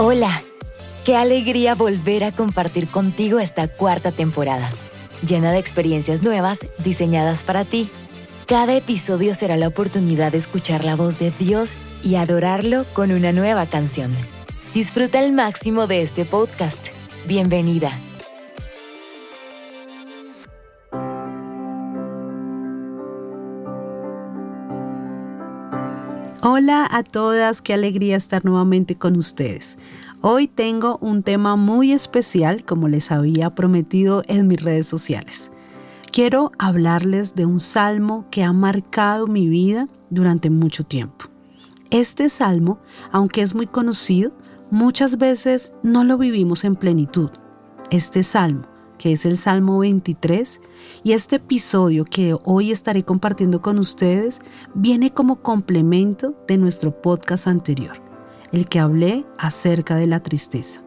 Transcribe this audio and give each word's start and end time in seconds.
Hola, 0.00 0.44
qué 1.04 1.16
alegría 1.16 1.74
volver 1.74 2.22
a 2.22 2.30
compartir 2.30 2.86
contigo 2.86 3.40
esta 3.40 3.66
cuarta 3.66 4.12
temporada, 4.12 4.70
llena 5.26 5.50
de 5.50 5.58
experiencias 5.58 6.22
nuevas 6.22 6.60
diseñadas 6.78 7.42
para 7.42 7.64
ti. 7.64 7.90
Cada 8.46 8.76
episodio 8.76 9.34
será 9.34 9.56
la 9.56 9.66
oportunidad 9.66 10.32
de 10.32 10.38
escuchar 10.38 10.84
la 10.84 10.94
voz 10.94 11.18
de 11.18 11.32
Dios 11.36 11.74
y 12.04 12.14
adorarlo 12.14 12.84
con 12.94 13.10
una 13.10 13.32
nueva 13.32 13.66
canción. 13.66 14.10
Disfruta 14.72 15.18
al 15.18 15.32
máximo 15.32 15.88
de 15.88 16.02
este 16.02 16.24
podcast. 16.24 16.88
Bienvenida. 17.26 17.90
Hola 26.50 26.88
a 26.90 27.02
todas, 27.02 27.60
qué 27.60 27.74
alegría 27.74 28.16
estar 28.16 28.42
nuevamente 28.42 28.96
con 28.96 29.16
ustedes. 29.16 29.76
Hoy 30.22 30.46
tengo 30.48 30.96
un 31.02 31.22
tema 31.22 31.56
muy 31.56 31.92
especial, 31.92 32.64
como 32.64 32.88
les 32.88 33.12
había 33.12 33.54
prometido 33.54 34.22
en 34.28 34.46
mis 34.46 34.62
redes 34.62 34.86
sociales. 34.86 35.52
Quiero 36.10 36.52
hablarles 36.58 37.34
de 37.34 37.44
un 37.44 37.60
salmo 37.60 38.24
que 38.30 38.44
ha 38.44 38.54
marcado 38.54 39.26
mi 39.26 39.46
vida 39.46 39.88
durante 40.08 40.48
mucho 40.48 40.86
tiempo. 40.86 41.26
Este 41.90 42.30
salmo, 42.30 42.78
aunque 43.12 43.42
es 43.42 43.54
muy 43.54 43.66
conocido, 43.66 44.32
muchas 44.70 45.18
veces 45.18 45.74
no 45.82 46.02
lo 46.02 46.16
vivimos 46.16 46.64
en 46.64 46.76
plenitud. 46.76 47.28
Este 47.90 48.22
salmo 48.22 48.77
que 48.98 49.12
es 49.12 49.24
el 49.24 49.38
Salmo 49.38 49.78
23, 49.78 50.60
y 51.04 51.12
este 51.12 51.36
episodio 51.36 52.04
que 52.04 52.36
hoy 52.44 52.72
estaré 52.72 53.04
compartiendo 53.04 53.62
con 53.62 53.78
ustedes 53.78 54.40
viene 54.74 55.14
como 55.14 55.42
complemento 55.42 56.36
de 56.46 56.58
nuestro 56.58 57.00
podcast 57.00 57.46
anterior, 57.46 58.02
el 58.52 58.68
que 58.68 58.80
hablé 58.80 59.24
acerca 59.38 59.96
de 59.96 60.06
la 60.06 60.22
tristeza. 60.22 60.82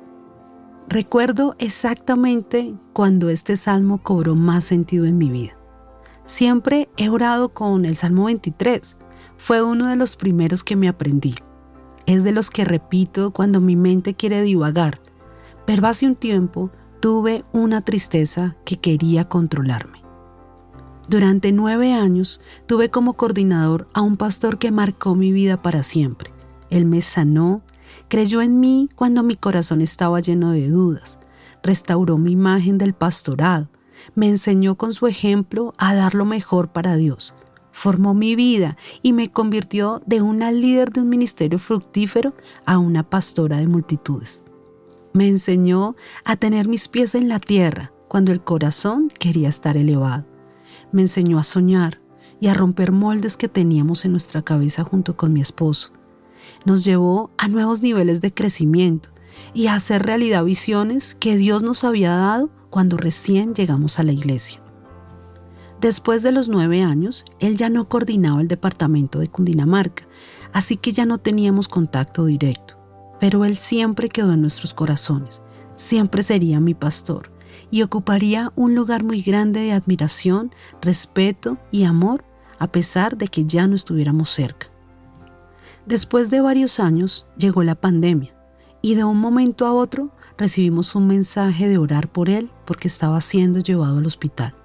Recuerdo 0.88 1.56
exactamente 1.58 2.76
cuando 2.92 3.30
este 3.30 3.56
salmo 3.56 4.04
cobró 4.04 4.36
más 4.36 4.66
sentido 4.66 5.06
en 5.06 5.18
mi 5.18 5.30
vida. 5.30 5.58
Siempre 6.26 6.90
he 6.98 7.10
orado 7.10 7.54
con 7.54 7.86
el 7.86 7.98
Salmo 7.98 8.26
23. 8.26 8.98
Fue 9.38 9.62
uno 9.62 9.88
de 9.88 9.96
los 9.96 10.16
primeros 10.16 10.64
que 10.64 10.76
me 10.76 10.88
aprendí. 10.88 11.36
Es 12.06 12.24
de 12.24 12.32
los 12.32 12.50
que 12.50 12.66
repito 12.66 13.32
cuando 13.32 13.62
mi 13.62 13.76
mente 13.76 14.16
quiere 14.16 14.42
divagar. 14.42 15.02
Pero 15.66 15.88
hace 15.88 16.06
un 16.08 16.16
tiempo 16.16 16.72
tuve 17.02 17.44
una 17.52 17.82
tristeza 17.82 18.56
que 18.64 18.78
quería 18.78 19.28
controlarme. 19.28 20.04
Durante 21.10 21.52
nueve 21.52 21.94
años 21.94 22.42
tuve 22.68 22.90
como 22.90 23.14
coordinador 23.14 23.90
a 23.94 24.02
un 24.02 24.18
pastor 24.18 24.60
que 24.60 24.70
marcó 24.70 25.16
mi 25.16 25.32
vida 25.32 25.64
para 25.64 25.82
siempre. 25.82 26.32
Él 26.70 26.86
me 26.86 27.02
sanó, 27.02 27.64
creyó 28.08 28.44
en 28.44 28.60
mí 28.60 28.88
cuando 28.96 29.24
mi 29.24 29.36
corazón 29.36 29.82
estaba 29.82 30.20
lleno 30.20 30.52
de 30.52 30.70
dudas, 30.70 31.20
restauró 31.64 32.20
mi 32.20 32.34
imagen 32.34 32.78
del 32.78 32.94
pastorado, 32.94 33.68
me 34.14 34.30
enseñó 34.30 34.76
con 34.76 34.94
su 34.94 35.08
ejemplo 35.08 35.74
a 35.80 35.96
dar 35.96 36.14
lo 36.14 36.26
mejor 36.26 36.68
para 36.68 36.96
Dios, 36.98 37.34
formó 37.72 38.14
mi 38.14 38.36
vida 38.36 38.78
y 39.02 39.14
me 39.14 39.32
convirtió 39.32 40.04
de 40.06 40.22
una 40.22 40.52
líder 40.52 40.92
de 40.92 41.02
un 41.02 41.10
ministerio 41.10 41.58
fructífero 41.58 42.36
a 42.64 42.78
una 42.78 43.10
pastora 43.10 43.58
de 43.58 43.68
multitudes. 43.68 44.44
Me 45.14 45.28
enseñó 45.28 45.98
a 46.24 46.38
tener 46.38 46.70
mis 46.70 46.88
pies 46.88 47.16
en 47.16 47.28
la 47.28 47.40
tierra 47.40 47.92
cuando 48.08 48.32
el 48.32 48.42
corazón 48.42 49.12
quería 49.20 49.50
estar 49.50 49.76
elevado. 49.76 50.26
Me 50.94 51.02
enseñó 51.02 51.38
a 51.38 51.44
soñar 51.44 52.02
y 52.40 52.48
a 52.48 52.54
romper 52.54 52.94
moldes 52.94 53.36
que 53.36 53.50
teníamos 53.50 54.06
en 54.06 54.12
nuestra 54.12 54.42
cabeza 54.42 54.86
junto 54.86 55.18
con 55.18 55.34
mi 55.34 55.42
esposo. 55.42 55.92
Nos 56.66 56.86
llevó 56.86 57.30
a 57.38 57.50
nuevos 57.50 57.82
niveles 57.82 58.22
de 58.22 58.34
crecimiento 58.34 59.10
y 59.54 59.68
a 59.68 59.76
hacer 59.76 60.04
realidad 60.04 60.46
visiones 60.46 61.14
que 61.16 61.36
Dios 61.36 61.62
nos 61.62 61.84
había 61.84 62.12
dado 62.12 62.50
cuando 62.70 62.96
recién 62.96 63.54
llegamos 63.54 64.00
a 64.00 64.04
la 64.04 64.14
iglesia. 64.14 64.62
Después 65.82 66.24
de 66.24 66.32
los 66.32 66.48
nueve 66.48 66.84
años, 66.84 67.26
él 67.40 67.58
ya 67.58 67.68
no 67.68 67.90
coordinaba 67.90 68.40
el 68.40 68.48
departamento 68.48 69.20
de 69.20 69.28
Cundinamarca, 69.28 70.08
así 70.54 70.78
que 70.78 70.94
ya 70.94 71.06
no 71.06 71.18
teníamos 71.18 71.68
contacto 71.68 72.26
directo 72.26 72.81
pero 73.22 73.46
Él 73.46 73.58
siempre 73.58 74.10
quedó 74.10 74.34
en 74.34 74.42
nuestros 74.42 74.74
corazones, 74.74 75.44
siempre 75.76 76.24
sería 76.24 76.60
mi 76.60 76.74
pastor 76.74 77.32
y 77.70 77.84
ocuparía 77.84 78.52
un 78.56 78.74
lugar 78.74 79.04
muy 79.04 79.22
grande 79.22 79.60
de 79.60 79.74
admiración, 79.74 80.52
respeto 80.82 81.60
y 81.70 81.84
amor 81.84 82.26
a 82.58 82.72
pesar 82.72 83.18
de 83.18 83.28
que 83.28 83.46
ya 83.46 83.68
no 83.68 83.76
estuviéramos 83.76 84.32
cerca. 84.32 84.72
Después 85.86 86.32
de 86.32 86.42
varios 86.42 86.80
años 86.80 87.28
llegó 87.38 87.62
la 87.62 87.76
pandemia 87.76 88.34
y 88.82 88.96
de 88.96 89.04
un 89.04 89.20
momento 89.20 89.68
a 89.68 89.74
otro 89.74 90.10
recibimos 90.36 90.96
un 90.96 91.06
mensaje 91.06 91.70
de 91.70 91.78
orar 91.78 92.12
por 92.12 92.28
él 92.28 92.50
porque 92.66 92.88
estaba 92.88 93.22
siendo 93.22 93.60
llevado 93.60 94.00
al 94.00 94.08
hospital. 94.08 94.56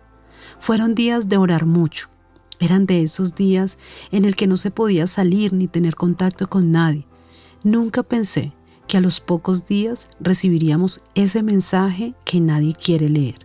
Fueron 0.61 0.95
días 0.95 1.29
de 1.29 1.37
orar 1.37 1.67
mucho. 1.67 2.09
Eran 2.59 2.87
de 2.87 3.03
esos 3.03 3.35
días 3.35 3.77
en 4.13 4.25
el 4.25 4.35
que 4.35 4.47
no 4.47 4.57
se 4.57 4.71
podía 4.71 5.07
salir 5.07 5.53
ni 5.53 5.69
tener 5.69 5.95
contacto 5.95 6.49
con 6.49 6.73
nadie, 6.73 7.07
Nunca 7.67 8.05
pensé 8.05 8.53
que 8.87 8.97
a 8.97 9.01
los 9.01 9.19
pocos 9.19 9.65
días 9.65 10.09
recibiríamos 10.21 11.03
ese 11.17 11.43
mensaje 11.43 12.15
que 12.25 12.41
nadie 12.41 12.77
quiere 12.77 13.09
leer. 13.09 13.45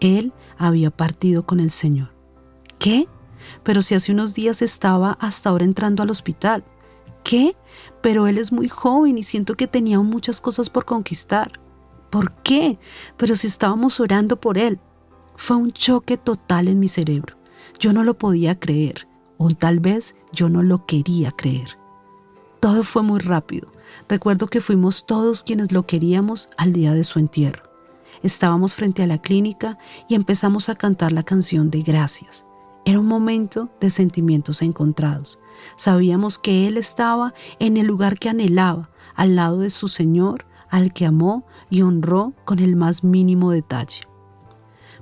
Él 0.00 0.32
había 0.56 0.90
partido 0.90 1.44
con 1.44 1.60
el 1.60 1.70
Señor. 1.70 2.14
¿Qué? 2.78 3.06
Pero 3.62 3.82
si 3.82 3.94
hace 3.94 4.12
unos 4.12 4.32
días 4.32 4.62
estaba 4.62 5.18
hasta 5.20 5.50
ahora 5.50 5.66
entrando 5.66 6.02
al 6.02 6.08
hospital. 6.08 6.64
¿Qué? 7.22 7.54
Pero 8.00 8.28
él 8.28 8.38
es 8.38 8.50
muy 8.50 8.66
joven 8.66 9.18
y 9.18 9.22
siento 9.24 9.54
que 9.56 9.66
tenía 9.66 10.00
muchas 10.00 10.40
cosas 10.40 10.70
por 10.70 10.86
conquistar. 10.86 11.60
¿Por 12.08 12.32
qué? 12.36 12.78
Pero 13.18 13.36
si 13.36 13.46
estábamos 13.46 14.00
orando 14.00 14.40
por 14.40 14.56
él. 14.56 14.80
Fue 15.36 15.58
un 15.58 15.72
choque 15.72 16.16
total 16.16 16.66
en 16.66 16.78
mi 16.80 16.88
cerebro. 16.88 17.36
Yo 17.78 17.92
no 17.92 18.04
lo 18.04 18.16
podía 18.16 18.58
creer, 18.58 19.06
o 19.36 19.50
tal 19.50 19.80
vez 19.80 20.16
yo 20.32 20.48
no 20.48 20.62
lo 20.62 20.86
quería 20.86 21.30
creer. 21.30 21.79
Todo 22.60 22.82
fue 22.82 23.02
muy 23.02 23.20
rápido. 23.20 23.72
Recuerdo 24.06 24.48
que 24.48 24.60
fuimos 24.60 25.06
todos 25.06 25.42
quienes 25.42 25.72
lo 25.72 25.86
queríamos 25.86 26.50
al 26.58 26.74
día 26.74 26.92
de 26.92 27.04
su 27.04 27.18
entierro. 27.18 27.62
Estábamos 28.22 28.74
frente 28.74 29.02
a 29.02 29.06
la 29.06 29.16
clínica 29.18 29.78
y 30.08 30.14
empezamos 30.14 30.68
a 30.68 30.74
cantar 30.74 31.12
la 31.12 31.22
canción 31.22 31.70
de 31.70 31.80
gracias. 31.80 32.46
Era 32.84 33.00
un 33.00 33.06
momento 33.06 33.70
de 33.80 33.88
sentimientos 33.88 34.60
encontrados. 34.60 35.40
Sabíamos 35.76 36.38
que 36.38 36.66
Él 36.66 36.76
estaba 36.76 37.32
en 37.58 37.78
el 37.78 37.86
lugar 37.86 38.18
que 38.18 38.28
anhelaba, 38.28 38.90
al 39.14 39.36
lado 39.36 39.60
de 39.60 39.70
su 39.70 39.88
Señor, 39.88 40.44
al 40.68 40.92
que 40.92 41.06
amó 41.06 41.46
y 41.70 41.80
honró 41.80 42.34
con 42.44 42.58
el 42.58 42.76
más 42.76 43.04
mínimo 43.04 43.50
detalle. 43.52 44.02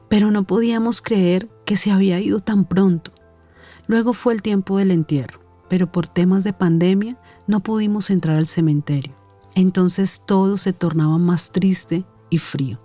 Pero 0.09 0.31
no 0.31 0.45
podíamos 0.45 1.03
creer 1.03 1.49
que 1.65 1.77
se 1.77 1.91
había 1.91 2.21
ido 2.21 2.39
tan 2.39 2.65
pronto. 2.65 3.13
Luego 3.87 4.13
fue 4.13 4.33
el 4.33 4.43
tiempo 4.43 4.79
del 4.79 4.93
entierro, 4.93 5.41
pero 5.69 5.91
por 5.91 6.07
temas 6.07 6.45
de 6.45 6.53
pandemia 6.53 7.17
no 7.47 7.61
pudimos 7.61 8.11
entrar 8.11 8.37
al 8.37 8.47
cementerio. 8.47 9.15
Entonces 9.55 10.23
todo 10.25 10.57
se 10.57 10.73
tornaba 10.73 11.19
más 11.19 11.51
triste 11.51 12.05
y 12.31 12.39
frío. 12.39 12.81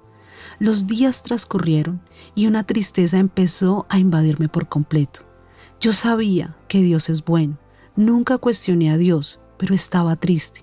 Los 0.59 0.87
días 0.87 1.23
transcurrieron 1.23 2.01
y 2.35 2.47
una 2.47 2.63
tristeza 2.63 3.17
empezó 3.17 3.85
a 3.89 3.99
invadirme 3.99 4.49
por 4.49 4.67
completo. 4.67 5.21
Yo 5.79 5.93
sabía 5.93 6.55
que 6.67 6.81
Dios 6.81 7.09
es 7.09 7.25
bueno, 7.25 7.57
nunca 7.95 8.37
cuestioné 8.37 8.91
a 8.91 8.97
Dios, 8.97 9.39
pero 9.57 9.75
estaba 9.75 10.15
triste. 10.15 10.61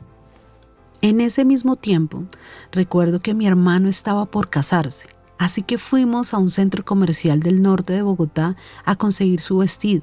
En 1.02 1.20
ese 1.20 1.44
mismo 1.44 1.76
tiempo, 1.76 2.24
recuerdo 2.72 3.20
que 3.20 3.34
mi 3.34 3.46
hermano 3.46 3.88
estaba 3.88 4.26
por 4.26 4.50
casarse, 4.50 5.08
así 5.38 5.62
que 5.62 5.78
fuimos 5.78 6.34
a 6.34 6.38
un 6.38 6.50
centro 6.50 6.84
comercial 6.84 7.40
del 7.40 7.62
norte 7.62 7.92
de 7.92 8.02
Bogotá 8.02 8.56
a 8.84 8.96
conseguir 8.96 9.40
su 9.40 9.58
vestido. 9.58 10.02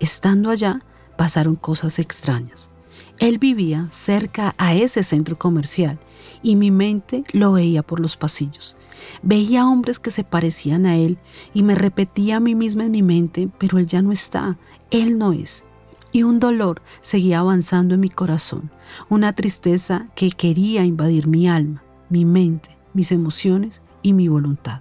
Estando 0.00 0.50
allá, 0.50 0.82
pasaron 1.16 1.56
cosas 1.56 1.98
extrañas. 1.98 2.70
Él 3.18 3.38
vivía 3.38 3.86
cerca 3.90 4.54
a 4.58 4.74
ese 4.74 5.02
centro 5.02 5.38
comercial 5.38 5.98
y 6.42 6.56
mi 6.56 6.70
mente 6.70 7.24
lo 7.32 7.52
veía 7.52 7.82
por 7.82 8.00
los 8.00 8.16
pasillos. 8.16 8.76
Veía 9.22 9.66
hombres 9.66 9.98
que 9.98 10.10
se 10.10 10.24
parecían 10.24 10.86
a 10.86 10.96
él 10.96 11.18
y 11.54 11.62
me 11.62 11.74
repetía 11.74 12.36
a 12.36 12.40
mí 12.40 12.54
misma 12.54 12.84
en 12.84 12.92
mi 12.92 13.02
mente, 13.02 13.48
pero 13.58 13.78
él 13.78 13.86
ya 13.86 14.02
no 14.02 14.12
está, 14.12 14.58
él 14.90 15.18
no 15.18 15.32
es. 15.32 15.64
Y 16.10 16.24
un 16.24 16.40
dolor 16.40 16.82
seguía 17.00 17.38
avanzando 17.38 17.94
en 17.94 18.00
mi 18.00 18.10
corazón, 18.10 18.70
una 19.08 19.34
tristeza 19.34 20.08
que 20.14 20.30
quería 20.30 20.84
invadir 20.84 21.26
mi 21.26 21.48
alma, 21.48 21.82
mi 22.10 22.24
mente, 22.24 22.76
mis 22.92 23.12
emociones 23.12 23.82
y 24.02 24.12
mi 24.12 24.28
voluntad. 24.28 24.80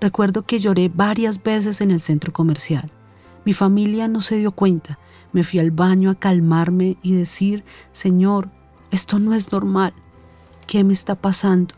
Recuerdo 0.00 0.42
que 0.42 0.58
lloré 0.58 0.90
varias 0.92 1.42
veces 1.42 1.80
en 1.80 1.90
el 1.90 2.00
centro 2.00 2.32
comercial. 2.32 2.90
Mi 3.44 3.52
familia 3.52 4.08
no 4.08 4.22
se 4.22 4.36
dio 4.36 4.52
cuenta, 4.52 4.98
me 5.34 5.42
fui 5.42 5.58
al 5.58 5.72
baño 5.72 6.10
a 6.10 6.14
calmarme 6.14 6.96
y 7.02 7.12
decir, 7.12 7.64
Señor, 7.92 8.48
esto 8.90 9.18
no 9.18 9.34
es 9.34 9.52
normal. 9.52 9.92
¿Qué 10.66 10.84
me 10.84 10.92
está 10.92 11.16
pasando? 11.16 11.74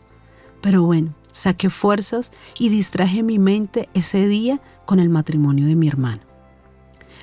Pero 0.61 0.83
bueno, 0.83 1.15
saqué 1.31 1.69
fuerzas 1.69 2.31
y 2.59 2.69
distraje 2.69 3.23
mi 3.23 3.39
mente 3.39 3.89
ese 3.95 4.27
día 4.27 4.61
con 4.85 4.99
el 4.99 5.09
matrimonio 5.09 5.65
de 5.65 5.75
mi 5.75 5.87
hermano. 5.87 6.21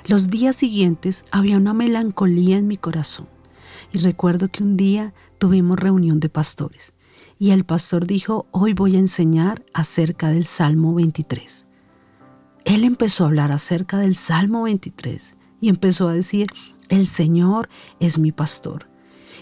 Los 0.05 0.29
días 0.29 0.57
siguientes 0.57 1.23
había 1.31 1.57
una 1.57 1.73
melancolía 1.73 2.57
en 2.57 2.67
mi 2.67 2.77
corazón 2.77 3.27
y 3.93 3.99
recuerdo 3.99 4.49
que 4.49 4.61
un 4.61 4.75
día 4.75 5.13
tuvimos 5.37 5.79
reunión 5.79 6.19
de 6.19 6.27
pastores 6.27 6.93
y 7.39 7.51
el 7.51 7.63
pastor 7.63 8.05
dijo, 8.05 8.45
hoy 8.51 8.73
voy 8.73 8.97
a 8.97 8.99
enseñar 8.99 9.65
acerca 9.73 10.31
del 10.31 10.45
Salmo 10.45 10.93
23. 10.93 11.65
Él 12.65 12.83
empezó 12.83 13.23
a 13.23 13.27
hablar 13.27 13.53
acerca 13.53 13.99
del 13.99 14.15
Salmo 14.17 14.63
23 14.63 15.37
y 15.65 15.69
empezó 15.69 16.07
a 16.07 16.13
decir, 16.13 16.45
el 16.89 17.07
Señor 17.07 17.69
es 17.99 18.19
mi 18.19 18.31
pastor 18.31 18.85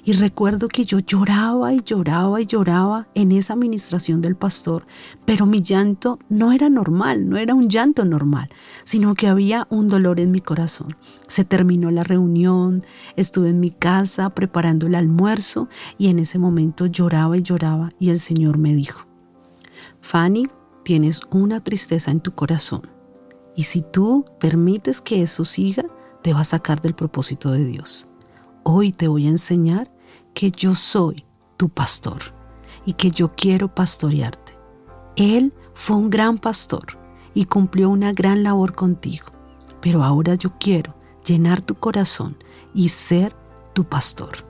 y 0.05 0.13
recuerdo 0.13 0.69
que 0.69 0.85
yo 0.85 0.99
lloraba 0.99 1.73
y 1.73 1.81
lloraba 1.81 2.39
y 2.39 2.45
lloraba 2.45 3.09
en 3.13 3.33
esa 3.33 3.55
administración 3.55 4.21
del 4.21 4.37
pastor, 4.37 4.85
pero 5.25 5.45
mi 5.45 5.61
llanto 5.61 6.19
no 6.29 6.53
era 6.53 6.69
normal, 6.69 7.27
no 7.27 7.35
era 7.35 7.53
un 7.53 7.67
llanto 7.67 8.05
normal, 8.05 8.47
sino 8.85 9.15
que 9.15 9.27
había 9.27 9.67
un 9.69 9.89
dolor 9.89 10.21
en 10.21 10.31
mi 10.31 10.39
corazón. 10.39 10.95
Se 11.27 11.43
terminó 11.43 11.91
la 11.91 12.05
reunión, 12.05 12.85
estuve 13.17 13.49
en 13.49 13.59
mi 13.59 13.71
casa 13.71 14.29
preparando 14.29 14.87
el 14.87 14.95
almuerzo 14.95 15.67
y 15.97 16.07
en 16.07 16.19
ese 16.19 16.39
momento 16.39 16.85
lloraba 16.85 17.37
y 17.37 17.41
lloraba 17.41 17.91
y 17.99 18.11
el 18.11 18.19
Señor 18.19 18.57
me 18.57 18.73
dijo, 18.73 19.07
Fanny, 19.99 20.47
tienes 20.83 21.19
una 21.31 21.61
tristeza 21.61 22.11
en 22.11 22.21
tu 22.21 22.31
corazón 22.31 22.93
y 23.57 23.63
si 23.63 23.81
tú 23.81 24.25
permites 24.39 25.01
que 25.01 25.21
eso 25.21 25.43
siga, 25.43 25.85
te 26.23 26.33
va 26.33 26.39
a 26.39 26.45
sacar 26.45 26.81
del 26.81 26.95
propósito 26.95 27.51
de 27.51 27.65
Dios. 27.65 28.07
Hoy 28.63 28.93
te 28.93 29.07
voy 29.07 29.27
a 29.27 29.31
enseñar 29.31 29.91
que 30.33 30.49
yo 30.49 30.73
soy 30.73 31.25
tu 31.57 31.69
pastor 31.69 32.33
y 32.85 32.93
que 32.93 33.11
yo 33.11 33.35
quiero 33.35 33.73
pastorearte. 33.75 34.57
Él 35.15 35.53
fue 35.73 35.97
un 35.97 36.09
gran 36.09 36.37
pastor 36.37 36.97
y 37.33 37.45
cumplió 37.45 37.89
una 37.89 38.13
gran 38.13 38.41
labor 38.41 38.73
contigo, 38.73 39.27
pero 39.81 40.03
ahora 40.03 40.35
yo 40.35 40.53
quiero 40.59 40.95
llenar 41.25 41.61
tu 41.61 41.75
corazón 41.75 42.37
y 42.73 42.89
ser 42.89 43.35
tu 43.73 43.83
pastor. 43.83 44.45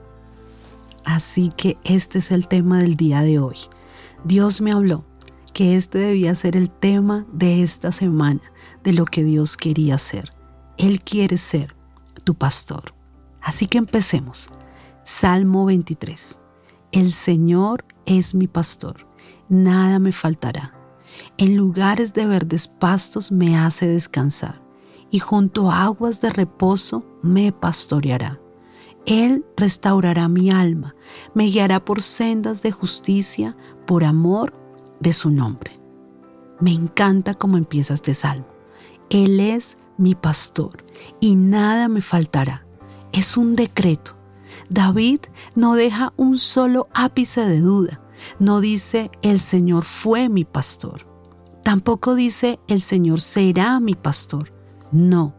Así 1.04 1.50
que 1.56 1.76
este 1.84 2.20
es 2.20 2.30
el 2.30 2.48
tema 2.48 2.78
del 2.78 2.94
día 2.94 3.22
de 3.22 3.38
hoy. 3.38 3.56
Dios 4.24 4.60
me 4.60 4.72
habló 4.72 5.04
que 5.52 5.76
este 5.76 5.98
debía 5.98 6.34
ser 6.34 6.56
el 6.56 6.70
tema 6.70 7.26
de 7.32 7.62
esta 7.62 7.92
semana, 7.92 8.40
de 8.82 8.92
lo 8.92 9.04
que 9.04 9.22
Dios 9.24 9.56
quería 9.56 9.96
hacer. 9.96 10.33
Él 10.76 11.00
quiere 11.00 11.36
ser 11.36 11.74
tu 12.24 12.34
pastor. 12.34 12.94
Así 13.40 13.66
que 13.66 13.78
empecemos. 13.78 14.50
Salmo 15.04 15.66
23. 15.66 16.38
El 16.92 17.12
Señor 17.12 17.84
es 18.06 18.34
mi 18.34 18.46
pastor, 18.46 19.06
nada 19.48 19.98
me 19.98 20.12
faltará. 20.12 20.74
En 21.36 21.56
lugares 21.56 22.14
de 22.14 22.26
verdes 22.26 22.68
pastos 22.68 23.30
me 23.30 23.58
hace 23.58 23.86
descansar, 23.86 24.62
y 25.10 25.18
junto 25.18 25.70
a 25.70 25.84
aguas 25.84 26.20
de 26.20 26.30
reposo 26.30 27.04
me 27.22 27.52
pastoreará. 27.52 28.40
Él 29.06 29.44
restaurará 29.56 30.28
mi 30.28 30.50
alma, 30.50 30.94
me 31.34 31.44
guiará 31.44 31.84
por 31.84 32.00
sendas 32.00 32.62
de 32.62 32.72
justicia, 32.72 33.56
por 33.86 34.04
amor 34.04 34.54
de 35.00 35.12
su 35.12 35.30
nombre. 35.30 35.78
Me 36.60 36.72
encanta 36.72 37.34
cómo 37.34 37.58
empieza 37.58 37.94
este 37.94 38.14
salmo. 38.14 38.46
Él 39.10 39.40
es 39.40 39.76
mi 39.98 40.14
pastor 40.14 40.84
y 41.20 41.36
nada 41.36 41.88
me 41.88 42.00
faltará. 42.00 42.66
Es 43.12 43.36
un 43.36 43.54
decreto 43.54 44.16
David 44.68 45.20
no 45.54 45.74
deja 45.74 46.12
un 46.16 46.38
solo 46.38 46.88
ápice 46.92 47.42
de 47.42 47.60
duda. 47.60 48.00
No 48.38 48.60
dice, 48.60 49.10
el 49.22 49.38
Señor 49.38 49.84
fue 49.84 50.28
mi 50.28 50.44
pastor. 50.44 51.06
Tampoco 51.62 52.14
dice, 52.14 52.58
el 52.68 52.80
Señor 52.80 53.20
será 53.20 53.80
mi 53.80 53.94
pastor. 53.94 54.52
No, 54.92 55.34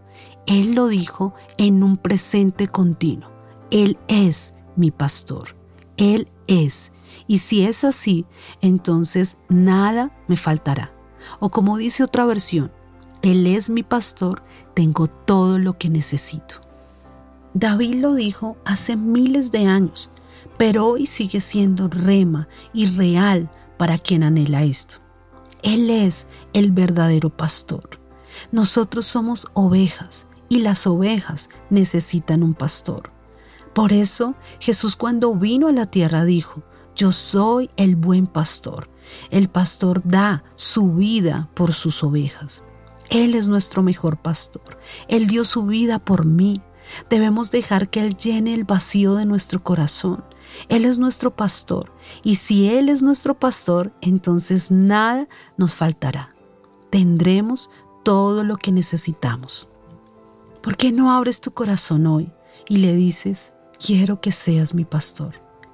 Él 0.46 0.76
lo 0.76 0.88
dijo 0.88 1.34
en 1.58 1.84
un 1.84 1.98
presente 1.98 2.68
continuo. 2.68 3.30
Él 3.72 3.98
es 4.08 4.54
mi 4.76 4.92
pastor. 4.92 5.56
Él 5.98 6.30
es. 6.48 6.92
Y 7.28 7.40
si 7.40 7.64
es 7.64 7.84
así, 7.84 8.26
entonces 8.62 9.38
nada 9.50 10.12
me 10.28 10.36
faltará. 10.36 10.94
O 11.40 11.50
como 11.50 11.78
dice 11.78 12.04
otra 12.04 12.26
versión, 12.26 12.72
Él 13.22 13.48
es 13.48 13.70
mi 13.70 13.84
pastor, 13.84 14.44
tengo 14.74 15.08
todo 15.08 15.58
lo 15.60 15.78
que 15.78 15.90
necesito. 15.90 16.62
David 17.54 17.96
lo 17.96 18.14
dijo 18.14 18.58
hace 18.66 18.96
miles 18.96 19.52
de 19.52 19.66
años, 19.66 20.10
pero 20.58 20.88
hoy 20.88 21.06
sigue 21.06 21.42
siendo 21.42 21.88
rema 21.88 22.48
y 22.74 22.86
real 22.88 23.50
para 23.78 23.98
quien 23.98 24.24
anhela 24.24 24.64
esto. 24.64 24.98
Él 25.64 25.90
es 25.90 26.28
el 26.54 26.72
verdadero 26.72 27.30
pastor. 27.30 28.00
Nosotros 28.52 29.06
somos 29.06 29.48
ovejas 29.54 30.28
y 30.50 30.60
las 30.60 30.86
ovejas 30.86 31.50
necesitan 31.70 32.44
un 32.44 32.54
pastor. 32.54 33.12
Por 33.74 33.92
eso 33.94 34.36
Jesús 34.60 34.96
cuando 34.96 35.34
vino 35.36 35.68
a 35.68 35.72
la 35.72 35.86
tierra 35.86 36.24
dijo, 36.26 36.64
yo 36.96 37.12
soy 37.12 37.70
el 37.76 37.96
buen 37.96 38.28
pastor. 38.28 38.90
El 39.30 39.50
pastor 39.50 40.02
da 40.06 40.44
su 40.56 40.94
vida 40.94 41.50
por 41.54 41.74
sus 41.74 42.04
ovejas. 42.04 42.64
Él 43.10 43.36
es 43.36 43.48
nuestro 43.48 43.84
mejor 43.84 44.18
pastor. 44.18 44.78
Él 45.08 45.28
dio 45.28 45.44
su 45.44 45.66
vida 45.66 46.00
por 46.00 46.26
mí. 46.26 46.62
Debemos 47.10 47.52
dejar 47.52 47.90
que 47.90 48.02
Él 48.02 48.16
llene 48.16 48.54
el 48.54 48.64
vacío 48.64 49.16
de 49.16 49.26
nuestro 49.26 49.64
corazón. 49.64 50.24
Él 50.70 50.86
es 50.86 51.00
nuestro 51.00 51.36
pastor 51.36 51.92
y 52.24 52.36
si 52.36 52.70
Él 52.70 52.90
es 52.90 53.04
nuestro 53.04 53.38
pastor, 53.38 53.92
entonces 54.02 54.72
nada 54.72 55.28
nos 55.58 55.76
faltará. 55.76 56.36
Tendremos 56.90 57.70
todo 58.04 58.44
lo 58.44 58.58
que 58.58 58.72
necesitamos. 58.72 59.68
¿Por 60.62 60.78
qué 60.78 60.92
no 60.92 61.12
abres 61.12 61.42
tu 61.42 61.52
corazón 61.52 62.08
hoy 62.08 62.32
y 62.68 62.78
le 62.78 62.96
dices, 62.96 63.54
quiero 63.84 64.22
que 64.22 64.32
seas 64.32 64.74
mi 64.74 64.86
pastor? 64.86 65.34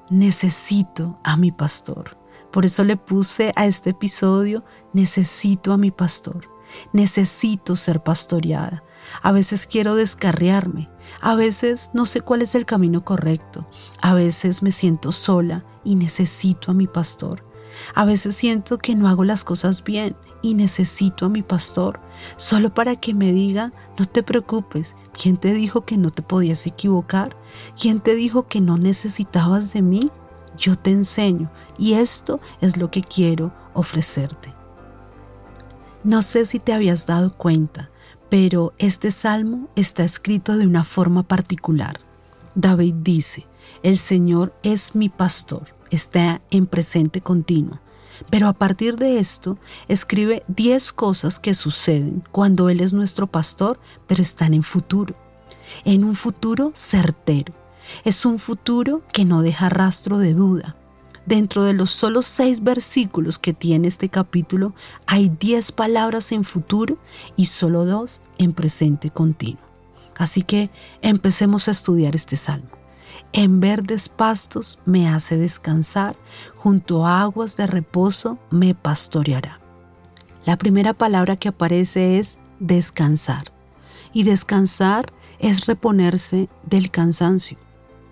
Necesito 0.10 1.20
a 1.24 1.38
mi 1.38 1.52
pastor. 1.52 2.18
Por 2.52 2.66
eso 2.66 2.84
le 2.84 2.98
puse 2.98 3.54
a 3.56 3.66
este 3.66 3.92
episodio, 3.92 4.64
necesito 4.94 5.72
a 5.72 5.78
mi 5.78 5.92
pastor. 5.92 6.50
Necesito 6.94 7.76
ser 7.76 8.04
pastoreada. 8.04 8.84
A 9.22 9.32
veces 9.32 9.68
quiero 9.68 9.96
descarriarme, 9.96 10.90
a 11.22 11.36
veces 11.36 11.90
no 11.94 12.06
sé 12.06 12.22
cuál 12.22 12.42
es 12.42 12.56
el 12.56 12.66
camino 12.66 13.04
correcto, 13.04 13.68
a 14.02 14.14
veces 14.14 14.62
me 14.62 14.72
siento 14.72 15.12
sola 15.12 15.66
y 15.84 15.96
necesito 15.96 16.72
a 16.72 16.74
mi 16.74 16.88
pastor. 16.88 17.44
A 17.96 18.06
veces 18.06 18.36
siento 18.36 18.78
que 18.78 18.96
no 18.96 19.08
hago 19.08 19.24
las 19.24 19.44
cosas 19.44 19.84
bien 19.84 20.16
y 20.42 20.56
necesito 20.56 21.26
a 21.26 21.30
mi 21.30 21.42
pastor, 21.42 22.00
solo 22.36 22.74
para 22.74 22.96
que 22.96 23.14
me 23.14 23.32
diga, 23.32 23.74
no 23.98 24.06
te 24.06 24.24
preocupes, 24.24 24.96
¿quién 25.20 25.38
te 25.38 25.54
dijo 25.54 25.86
que 25.86 25.98
no 25.98 26.10
te 26.10 26.22
podías 26.22 26.66
equivocar? 26.66 27.38
¿Quién 27.80 28.00
te 28.00 28.16
dijo 28.16 28.48
que 28.48 28.62
no 28.62 28.78
necesitabas 28.78 29.74
de 29.74 29.82
mí? 29.82 30.12
Yo 30.58 30.76
te 30.76 30.92
enseño 30.92 31.50
y 31.78 31.94
esto 31.94 32.40
es 32.60 32.78
lo 32.78 32.92
que 32.92 33.02
quiero 33.02 33.54
ofrecerte. 33.74 34.61
No 36.04 36.24
sé 36.24 36.48
si 36.48 36.58
te 36.58 36.74
habías 36.74 37.06
dado 37.06 37.32
cuenta, 37.32 37.92
pero 38.30 38.74
este 38.80 39.12
salmo 39.12 39.70
está 39.76 40.04
escrito 40.04 40.58
de 40.58 40.66
una 40.66 40.84
forma 40.84 41.22
particular. 41.22 42.00
David 42.56 42.96
dice, 42.98 43.46
el 43.84 44.00
Señor 44.00 44.52
es 44.64 44.96
mi 44.96 45.10
pastor, 45.10 45.76
está 45.92 46.42
en 46.50 46.66
presente 46.66 47.22
continuo. 47.22 47.80
Pero 48.32 48.48
a 48.48 48.54
partir 48.54 48.98
de 48.98 49.20
esto, 49.20 49.60
escribe 49.88 50.44
10 50.48 50.92
cosas 50.94 51.38
que 51.38 51.54
suceden 51.54 52.24
cuando 52.32 52.70
Él 52.70 52.82
es 52.82 52.94
nuestro 52.94 53.28
pastor, 53.28 53.80
pero 54.08 54.24
están 54.24 54.56
en 54.56 54.64
futuro. 54.64 55.16
En 55.86 56.04
un 56.04 56.16
futuro 56.16 56.72
certero. 56.74 57.54
Es 58.06 58.26
un 58.26 58.40
futuro 58.40 59.04
que 59.14 59.26
no 59.26 59.44
deja 59.44 59.70
rastro 59.70 60.18
de 60.18 60.34
duda. 60.34 60.76
Dentro 61.26 61.64
de 61.64 61.74
los 61.74 61.92
solo 61.92 62.24
seis 62.24 62.64
versículos 62.64 63.38
que 63.38 63.54
tiene 63.54 63.88
este 63.88 64.10
capítulo, 64.10 64.74
hay 65.06 65.30
diez 65.30 65.72
palabras 65.72 66.32
en 66.32 66.44
futuro 66.44 66.98
y 67.36 67.46
solo 67.46 67.86
dos 67.86 68.22
en 68.38 68.54
presente 68.54 69.12
continuo. 69.12 69.62
Así 70.18 70.42
que 70.42 70.72
empecemos 71.02 71.68
a 71.68 71.72
estudiar 71.72 72.16
este 72.16 72.38
salmo. 72.38 72.70
En 73.34 73.60
verdes 73.60 74.10
pastos 74.10 74.80
me 74.86 75.08
hace 75.08 75.38
descansar, 75.38 76.18
junto 76.56 77.06
a 77.06 77.22
aguas 77.22 77.56
de 77.56 77.68
reposo 77.68 78.38
me 78.50 78.76
pastoreará. 78.76 79.60
La 80.46 80.58
primera 80.58 80.94
palabra 80.94 81.38
que 81.38 81.50
aparece 81.50 82.18
es 82.20 82.40
descansar. 82.60 83.52
Y 84.12 84.24
descansar 84.24 85.06
es 85.40 85.66
reponerse 85.68 86.50
del 86.64 86.92
cansancio. 86.92 87.58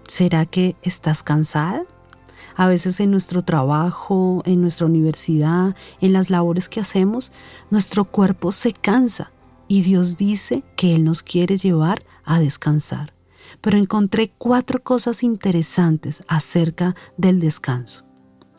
¿Será 0.07 0.45
que 0.45 0.75
estás 0.81 1.21
cansada? 1.23 1.83
A 2.59 2.67
veces 2.67 2.99
en 2.99 3.09
nuestro 3.09 3.41
trabajo, 3.41 4.41
en 4.43 4.59
nuestra 4.59 4.85
universidad, 4.85 5.77
en 6.01 6.11
las 6.11 6.29
labores 6.29 6.67
que 6.67 6.81
hacemos, 6.81 7.31
nuestro 7.69 8.03
cuerpo 8.03 8.51
se 8.51 8.73
cansa 8.73 9.31
y 9.69 9.81
Dios 9.81 10.17
dice 10.17 10.65
que 10.75 10.93
Él 10.93 11.05
nos 11.05 11.23
quiere 11.23 11.55
llevar 11.55 12.03
a 12.25 12.41
descansar. 12.41 13.13
Pero 13.61 13.77
encontré 13.77 14.33
cuatro 14.37 14.83
cosas 14.83 15.23
interesantes 15.23 16.21
acerca 16.27 16.97
del 17.15 17.39
descanso. 17.39 18.03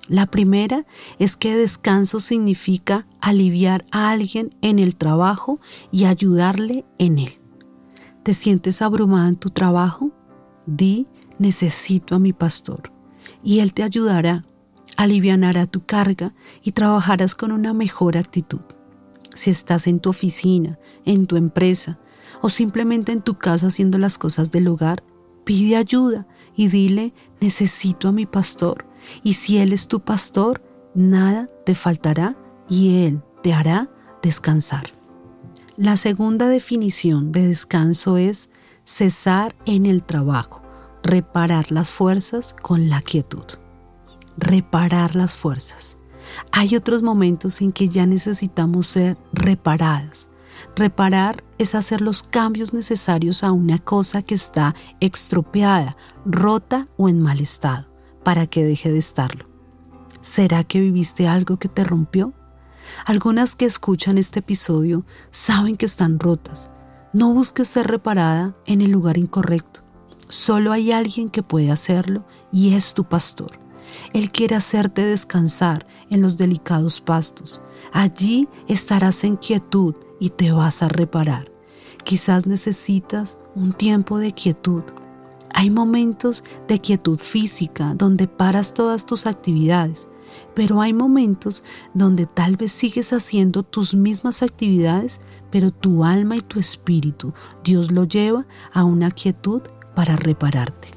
La 0.09 0.25
primera 0.25 0.87
es 1.19 1.37
que 1.37 1.55
descanso 1.55 2.21
significa 2.21 3.07
aliviar 3.21 3.85
a 3.91 4.09
alguien 4.09 4.57
en 4.63 4.79
el 4.79 4.97
trabajo 4.97 5.61
y 5.93 6.07
ayudarle 6.07 6.87
en 6.97 7.19
él. 7.19 7.33
¿Te 8.23 8.33
sientes 8.33 8.81
abrumada 8.81 9.29
en 9.29 9.37
tu 9.37 9.51
trabajo? 9.51 10.11
Di, 10.65 11.07
necesito 11.39 12.15
a 12.15 12.19
mi 12.19 12.33
pastor. 12.33 12.99
Y 13.43 13.61
Él 13.61 13.73
te 13.73 13.83
ayudará, 13.83 14.45
aliviará 14.97 15.67
tu 15.67 15.85
carga 15.85 16.35
y 16.63 16.73
trabajarás 16.73 17.35
con 17.35 17.53
una 17.53 17.73
mejor 17.73 18.17
actitud. 18.17 18.61
Si 19.35 19.51
estás 19.51 19.87
en 19.87 20.01
tu 20.01 20.11
oficina, 20.11 20.79
en 21.05 21.27
tu 21.27 21.37
empresa 21.37 21.99
o 22.43 22.49
simplemente 22.49 23.13
en 23.13 23.23
tu 23.23 23.39
casa 23.39 23.69
haciendo 23.69 23.99
las 23.99 24.19
cosas 24.19 24.51
del 24.51 24.69
hogar, 24.69 25.03
pide 25.45 25.77
ayuda 25.77 26.27
y 26.57 26.69
dile, 26.69 27.15
necesito 27.41 28.09
a 28.09 28.13
mi 28.13 28.27
pastor. 28.27 28.87
Y 29.23 29.35
si 29.35 29.59
Él 29.59 29.73
es 29.73 29.89
tu 29.89 30.01
pastor, 30.01 30.63
nada 30.95 31.49
te 31.65 31.75
faltará 31.75 32.37
y 32.69 33.05
Él 33.05 33.23
te 33.43 33.53
hará 33.53 33.91
descansar. 34.23 34.93
La 35.77 35.97
segunda 35.97 36.49
definición 36.49 37.33
de 37.33 37.49
descanso 37.49 38.19
es 38.19 38.51
cesar 38.85 39.57
en 39.65 39.87
el 39.87 40.05
trabajo, 40.05 40.60
reparar 41.03 41.71
las 41.71 41.93
fuerzas 41.93 42.55
con 42.61 42.89
la 42.89 43.01
quietud. 43.03 43.45
Reparar 44.37 45.17
las 45.17 45.37
fuerzas. 45.37 45.99
Hay 46.53 46.77
otros 46.77 47.03
momentos 47.03 47.61
en 47.61 47.73
que 47.73 47.89
ya 47.89 48.07
necesitamos 48.07 48.87
ser 48.87 49.17
reparadas. 49.33 50.29
Reparar 50.77 51.43
es 51.59 51.75
hacer 51.75 52.01
los 52.01 52.23
cambios 52.23 52.73
necesarios 52.73 53.43
a 53.45 53.53
una 53.53 53.79
cosa 53.79 54.23
que 54.23 54.35
está 54.35 54.75
estropeada, 55.01 55.97
rota 56.25 56.89
o 56.97 57.09
en 57.09 57.21
mal 57.21 57.41
estado, 57.41 57.89
para 58.23 58.47
que 58.47 58.65
deje 58.65 58.91
de 58.93 58.99
estarlo. 58.99 59.47
¿Será 60.21 60.65
que 60.65 60.81
viviste 60.81 61.27
algo 61.27 61.59
que 61.59 61.69
te 61.69 61.83
rompió? 61.83 62.35
Algunas 63.07 63.55
que 63.55 63.65
escuchan 63.65 64.19
este 64.19 64.41
episodio 64.41 65.05
saben 65.31 65.77
que 65.77 65.87
están 65.87 66.19
rotas. 66.19 66.71
No 67.13 67.33
busques 67.33 67.69
ser 67.69 67.87
reparada 67.87 68.55
en 68.67 68.83
el 68.83 68.91
lugar 68.91 69.17
incorrecto. 69.17 69.83
Solo 70.31 70.71
hay 70.73 70.93
alguien 70.93 71.29
que 71.29 71.43
puede 71.43 71.71
hacerlo 71.71 72.25
y 72.53 72.75
es 72.75 72.95
tu 72.95 73.05
pastor. 73.05 73.59
Él 74.13 74.31
quiere 74.31 74.55
hacerte 74.55 75.05
descansar 75.05 75.87
en 76.09 76.23
los 76.23 76.37
delicados 76.37 77.01
pastos. 77.01 77.61
Allí 77.93 78.49
estarás 78.69 79.25
en 79.25 79.37
quietud 79.37 79.97
y 80.21 80.31
te 80.31 80.53
vas 80.53 80.83
a 80.83 80.89
reparar. 80.89 81.51
Quizás 82.05 82.47
necesitas 82.47 83.39
un 83.57 83.73
tiempo 83.73 84.19
de 84.19 84.33
quietud. 84.33 84.85
Hay 85.53 85.69
momentos 85.69 86.45
de 86.69 86.79
quietud 86.79 87.19
física 87.19 87.95
donde 87.97 88.29
paras 88.29 88.73
todas 88.73 89.05
tus 89.05 89.27
actividades 89.27 90.09
pero 90.55 90.81
hay 90.81 90.93
momentos 90.93 91.63
donde 91.95 92.27
tal 92.27 92.57
vez 92.57 92.73
sigues 92.73 93.13
haciendo 93.13 93.63
tus 93.63 93.95
mismas 93.95 94.43
actividades, 94.43 95.21
pero 95.51 95.71
tu 95.71 96.05
alma 96.05 96.37
y 96.37 96.41
tu 96.41 96.59
espíritu, 96.59 97.33
Dios 97.65 97.91
lo 97.91 98.05
lleva 98.05 98.47
a 98.73 98.85
una 98.85 99.11
quietud 99.11 99.63
para 100.01 100.17
repararte. 100.17 100.89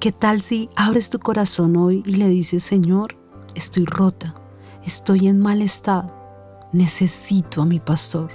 ¿Qué 0.00 0.10
tal 0.10 0.40
si 0.40 0.70
abres 0.74 1.10
tu 1.10 1.18
corazón 1.18 1.76
hoy 1.76 2.02
y 2.06 2.14
le 2.14 2.28
dices, 2.28 2.62
Señor, 2.62 3.18
estoy 3.54 3.84
rota, 3.84 4.32
estoy 4.86 5.28
en 5.28 5.38
mal 5.38 5.60
estado, 5.60 6.16
necesito 6.72 7.60
a 7.60 7.66
mi 7.66 7.78
pastor, 7.78 8.30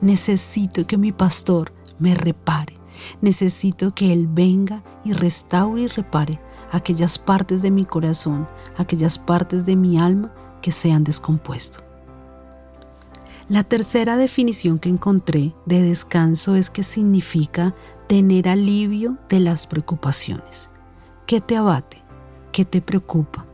necesito 0.00 0.86
que 0.86 0.98
mi 0.98 1.10
pastor 1.10 1.72
me 1.98 2.14
repare, 2.14 2.76
necesito 3.20 3.92
que 3.92 4.12
Él 4.12 4.28
venga 4.28 4.84
y 5.04 5.14
restaure 5.14 5.82
y 5.82 5.86
repare 5.88 6.40
aquellas 6.70 7.18
partes 7.18 7.62
de 7.62 7.72
mi 7.72 7.84
corazón, 7.84 8.46
aquellas 8.76 9.18
partes 9.18 9.66
de 9.66 9.74
mi 9.74 9.98
alma 9.98 10.32
que 10.62 10.70
se 10.70 10.92
han 10.92 11.02
descompuesto. 11.02 11.89
La 13.50 13.64
tercera 13.64 14.16
definición 14.16 14.78
que 14.78 14.88
encontré 14.88 15.52
de 15.66 15.82
descanso 15.82 16.54
es 16.54 16.70
que 16.70 16.84
significa 16.84 17.74
tener 18.06 18.48
alivio 18.48 19.18
de 19.28 19.40
las 19.40 19.66
preocupaciones. 19.66 20.70
¿Qué 21.26 21.40
te 21.40 21.56
abate? 21.56 22.00
¿Qué 22.52 22.64
te 22.64 22.80
preocupa? 22.80 23.44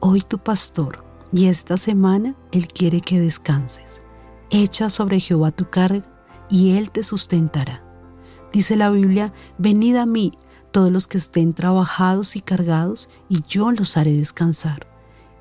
Hoy 0.00 0.22
tu 0.22 0.38
pastor 0.38 1.04
y 1.30 1.44
esta 1.44 1.76
semana 1.76 2.34
Él 2.52 2.68
quiere 2.68 3.02
que 3.02 3.20
descanses. 3.20 4.02
Echa 4.48 4.88
sobre 4.88 5.20
Jehová 5.20 5.50
tu 5.50 5.68
carga 5.68 6.06
y 6.48 6.78
Él 6.78 6.90
te 6.90 7.02
sustentará. 7.02 7.84
Dice 8.50 8.76
la 8.76 8.88
Biblia, 8.88 9.34
venid 9.58 9.96
a 9.96 10.06
mí 10.06 10.38
todos 10.70 10.90
los 10.90 11.06
que 11.06 11.18
estén 11.18 11.52
trabajados 11.52 12.34
y 12.34 12.40
cargados, 12.40 13.10
y 13.28 13.42
yo 13.46 13.72
los 13.72 13.98
haré 13.98 14.12
descansar. 14.12 14.93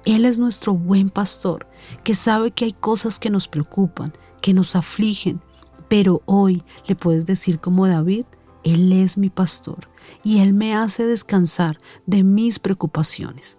Él 0.05 0.25
es 0.25 0.37
nuestro 0.37 0.73
buen 0.73 1.09
pastor, 1.09 1.67
que 2.03 2.15
sabe 2.15 2.51
que 2.51 2.65
hay 2.65 2.73
cosas 2.73 3.19
que 3.19 3.29
nos 3.29 3.47
preocupan, 3.47 4.13
que 4.41 4.53
nos 4.53 4.75
afligen, 4.75 5.41
pero 5.87 6.21
hoy 6.25 6.63
le 6.87 6.95
puedes 6.95 7.25
decir 7.25 7.59
como 7.59 7.87
David, 7.87 8.25
Él 8.63 8.91
es 8.91 9.17
mi 9.17 9.29
pastor, 9.29 9.89
y 10.23 10.39
Él 10.39 10.53
me 10.53 10.75
hace 10.75 11.05
descansar 11.05 11.79
de 12.05 12.23
mis 12.23 12.59
preocupaciones. 12.59 13.57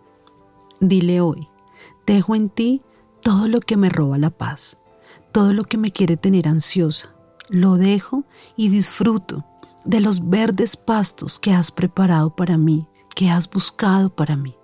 Dile 0.80 1.20
hoy, 1.20 1.48
dejo 2.06 2.34
en 2.34 2.50
ti 2.50 2.82
todo 3.22 3.48
lo 3.48 3.60
que 3.60 3.78
me 3.78 3.88
roba 3.88 4.18
la 4.18 4.30
paz, 4.30 4.76
todo 5.32 5.54
lo 5.54 5.64
que 5.64 5.78
me 5.78 5.90
quiere 5.90 6.18
tener 6.18 6.46
ansiosa, 6.46 7.14
lo 7.48 7.76
dejo 7.76 8.24
y 8.56 8.68
disfruto 8.68 9.44
de 9.86 10.00
los 10.00 10.28
verdes 10.28 10.76
pastos 10.76 11.38
que 11.38 11.52
has 11.52 11.70
preparado 11.70 12.34
para 12.36 12.58
mí, 12.58 12.86
que 13.14 13.30
has 13.30 13.48
buscado 13.48 14.14
para 14.14 14.36
mí. 14.36 14.54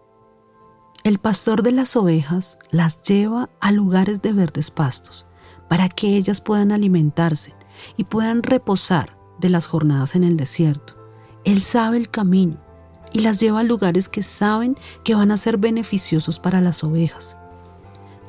El 1.03 1.19
pastor 1.19 1.63
de 1.63 1.73
las 1.73 1.97
ovejas 1.97 2.59
las 2.71 3.03
lleva 3.03 3.49
a 3.59 3.73
lugares 3.73 4.21
de 4.21 4.35
verdes 4.35 4.71
pastos 4.71 5.27
para 5.67 5.89
que 5.89 6.15
ellas 6.19 6.43
puedan 6.43 6.73
alimentarse 6.73 7.55
y 7.97 8.05
puedan 8.05 8.43
reposar 8.43 9.17
de 9.39 9.49
las 9.49 9.67
jornadas 9.67 10.15
en 10.15 10.25
el 10.25 10.37
desierto. 10.37 10.97
Él 11.45 11.63
sabe 11.63 11.97
el 11.97 12.11
camino 12.11 12.59
y 13.15 13.21
las 13.21 13.41
lleva 13.41 13.61
a 13.61 13.65
lugares 13.65 14.11
que 14.11 14.23
saben 14.23 14.77
que 15.03 15.15
van 15.15 15.31
a 15.31 15.39
ser 15.39 15.57
beneficiosos 15.57 16.39
para 16.39 16.61
las 16.61 16.85
ovejas. 16.85 17.39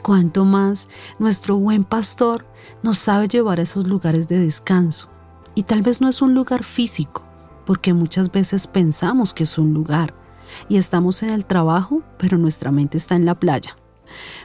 Cuanto 0.01 0.45
más 0.45 0.87
nuestro 1.19 1.57
buen 1.57 1.83
pastor 1.83 2.45
nos 2.83 2.99
sabe 2.99 3.27
llevar 3.27 3.59
a 3.59 3.63
esos 3.63 3.85
lugares 3.85 4.29
de 4.29 4.39
descanso, 4.39 5.09
y 5.55 5.63
tal 5.63 5.81
vez 5.81 5.99
no 5.99 6.07
es 6.07 6.21
un 6.21 6.33
lugar 6.33 6.63
físico, 6.63 7.23
porque 7.65 7.93
muchas 7.93 8.31
veces 8.31 8.65
pensamos 8.65 9.33
que 9.33 9.43
es 9.43 9.57
un 9.57 9.73
lugar 9.73 10.20
y 10.69 10.77
estamos 10.77 11.23
en 11.23 11.29
el 11.29 11.45
trabajo, 11.45 12.01
pero 12.17 12.37
nuestra 12.37 12.71
mente 12.71 12.97
está 12.97 13.15
en 13.15 13.25
la 13.25 13.39
playa. 13.39 13.75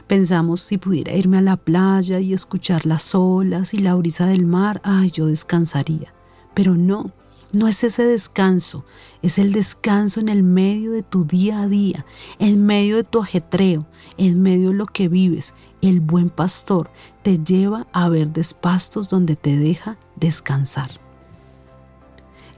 Pensamos 0.07 0.61
si 0.61 0.77
pudiera 0.77 1.13
irme 1.13 1.37
a 1.37 1.41
la 1.41 1.57
playa 1.57 2.19
y 2.19 2.33
escuchar 2.33 2.85
las 2.85 3.13
olas 3.13 3.73
y 3.73 3.79
la 3.79 3.95
brisa 3.95 4.27
del 4.27 4.45
mar, 4.45 4.81
ay, 4.83 5.11
yo 5.11 5.25
descansaría. 5.27 6.13
Pero 6.53 6.75
no, 6.75 7.11
no 7.51 7.67
es 7.67 7.83
ese 7.83 8.03
descanso, 8.03 8.85
es 9.21 9.37
el 9.37 9.53
descanso 9.53 10.19
en 10.19 10.29
el 10.29 10.43
medio 10.43 10.91
de 10.91 11.03
tu 11.03 11.25
día 11.25 11.61
a 11.61 11.67
día, 11.67 12.05
en 12.39 12.65
medio 12.65 12.97
de 12.97 13.03
tu 13.03 13.21
ajetreo, 13.21 13.87
en 14.17 14.41
medio 14.41 14.69
de 14.69 14.75
lo 14.75 14.85
que 14.85 15.07
vives. 15.07 15.53
El 15.81 15.99
buen 15.99 16.29
pastor 16.29 16.89
te 17.23 17.37
lleva 17.43 17.87
a 17.93 18.09
ver 18.09 18.29
despastos 18.29 19.09
donde 19.09 19.35
te 19.35 19.57
deja 19.57 19.97
descansar. 20.15 20.89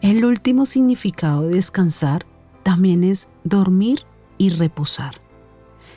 El 0.01 0.23
último 0.23 0.65
significado 0.65 1.43
de 1.43 1.55
descansar 1.55 2.25
también 2.63 3.03
es 3.03 3.27
dormir 3.43 4.05
y 4.37 4.49
reposar. 4.49 5.21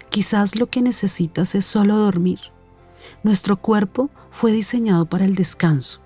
Quizás 0.09 0.57
lo 0.57 0.69
que 0.69 0.83
necesitas 0.83 1.54
es 1.54 1.64
solo 1.64 1.97
dormir. 1.97 2.38
Nuestro 3.23 3.57
cuerpo 3.57 4.11
fue 4.31 4.52
diseñado 4.52 5.07
para 5.07 5.25
el 5.25 5.35
descanso. 5.35 6.00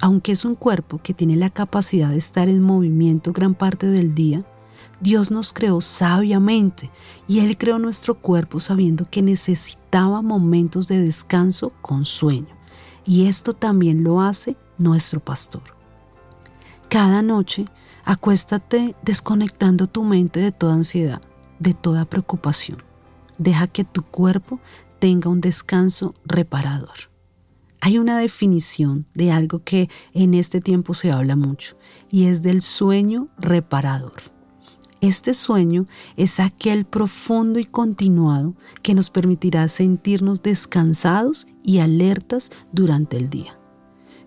Aunque 0.00 0.32
es 0.32 0.44
un 0.44 0.54
cuerpo 0.54 1.00
que 1.02 1.14
tiene 1.14 1.36
la 1.36 1.50
capacidad 1.50 2.10
de 2.10 2.18
estar 2.18 2.48
en 2.48 2.62
movimiento 2.62 3.32
gran 3.32 3.54
parte 3.54 3.86
del 3.86 4.14
día, 4.14 4.44
Dios 5.00 5.30
nos 5.30 5.52
creó 5.52 5.80
sabiamente 5.80 6.90
y 7.26 7.40
Él 7.40 7.56
creó 7.56 7.78
nuestro 7.78 8.18
cuerpo 8.18 8.60
sabiendo 8.60 9.08
que 9.10 9.22
necesitaba 9.22 10.22
momentos 10.22 10.86
de 10.86 11.02
descanso 11.02 11.72
con 11.80 12.04
sueño. 12.04 12.54
Y 13.06 13.26
esto 13.26 13.54
también 13.54 14.04
lo 14.04 14.20
hace 14.20 14.56
nuestro 14.78 15.20
pastor. 15.20 15.62
Cada 16.88 17.22
noche 17.22 17.64
acuéstate 18.04 18.94
desconectando 19.02 19.86
tu 19.86 20.04
mente 20.04 20.40
de 20.40 20.52
toda 20.52 20.74
ansiedad, 20.74 21.20
de 21.58 21.74
toda 21.74 22.04
preocupación. 22.04 22.82
Deja 23.38 23.66
que 23.66 23.84
tu 23.84 24.02
cuerpo 24.02 24.60
tenga 24.98 25.30
un 25.30 25.40
descanso 25.40 26.14
reparador. 26.24 27.10
Hay 27.80 27.98
una 27.98 28.18
definición 28.18 29.06
de 29.14 29.32
algo 29.32 29.62
que 29.64 29.88
en 30.12 30.34
este 30.34 30.60
tiempo 30.60 30.92
se 30.92 31.10
habla 31.10 31.34
mucho 31.34 31.76
y 32.10 32.26
es 32.26 32.42
del 32.42 32.60
sueño 32.60 33.28
reparador. 33.38 34.20
Este 35.00 35.32
sueño 35.32 35.86
es 36.16 36.40
aquel 36.40 36.84
profundo 36.84 37.58
y 37.58 37.64
continuado 37.64 38.54
que 38.82 38.94
nos 38.94 39.08
permitirá 39.08 39.66
sentirnos 39.68 40.42
descansados 40.42 41.46
y 41.64 41.78
alertas 41.78 42.50
durante 42.70 43.16
el 43.16 43.30
día. 43.30 43.58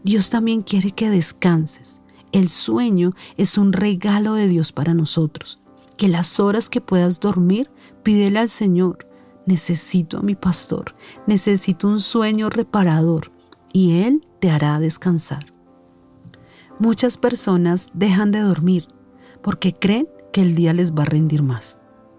Dios 0.03 0.31
también 0.31 0.63
quiere 0.63 0.89
que 0.89 1.11
descanses, 1.11 2.01
el 2.33 2.49
sueño 2.49 3.13
es 3.37 3.57
un 3.57 3.71
regalo 3.71 4.33
de 4.33 4.47
Dios 4.47 4.73
para 4.73 4.93
nosotros. 4.93 5.59
Que 5.97 6.09
las 6.09 6.39
horas 6.39 6.69
que 6.69 6.81
puedas 6.81 7.19
dormir, 7.19 7.71
pídele 8.01 8.39
al 8.39 8.49
Señor. 8.49 9.07
Necesito 9.45 10.17
a 10.17 10.21
mi 10.21 10.35
pastor, 10.35 10.95
necesito 11.27 11.87
un 11.87 12.01
sueño 12.01 12.49
reparador 12.49 13.31
y 13.71 14.01
Él 14.01 14.25
te 14.39 14.49
hará 14.49 14.79
descansar. 14.79 15.53
Muchas 16.79 17.17
personas 17.17 17.89
dejan 17.93 18.31
de 18.31 18.39
dormir 18.39 18.87
porque 19.41 19.73
creen 19.73 20.07
que 20.31 20.41
el 20.41 20.55
día 20.55 20.73
les 20.73 20.93
va 20.93 21.03
a 21.03 21.07
rendir 21.07 21.43
más. 21.43 21.77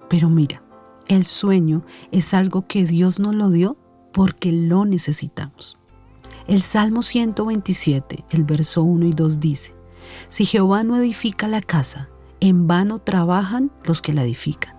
Pero 0.09 0.29
mira, 0.29 0.63
el 1.09 1.25
sueño 1.25 1.85
es 2.13 2.35
algo 2.35 2.67
que 2.67 2.85
Dios 2.85 3.19
nos 3.19 3.35
lo 3.35 3.51
dio 3.51 3.77
porque 4.13 4.53
lo 4.53 4.85
necesitamos. 4.85 5.77
El 6.47 6.63
Salmo 6.63 7.03
127, 7.03 8.27
el 8.31 8.45
verso 8.45 8.83
1 8.83 9.07
y 9.07 9.13
2 9.13 9.41
dice, 9.41 9.74
Si 10.29 10.45
Jehová 10.45 10.85
no 10.85 10.97
edifica 10.97 11.49
la 11.49 11.61
casa, 11.61 12.09
en 12.41 12.67
vano 12.67 12.99
trabajan 12.99 13.71
los 13.85 14.03
que 14.03 14.13
la 14.13 14.23
edifican. 14.23 14.75